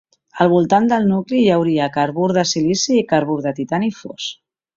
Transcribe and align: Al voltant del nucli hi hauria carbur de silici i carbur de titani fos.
Al 0.43 0.47
voltant 0.51 0.87
del 0.91 1.03
nucli 1.09 1.41
hi 1.41 1.51
hauria 1.55 1.89
carbur 1.99 2.31
de 2.39 2.45
silici 2.53 2.97
i 3.03 3.05
carbur 3.13 3.37
de 3.49 3.53
titani 3.61 3.93
fos. 4.01 4.33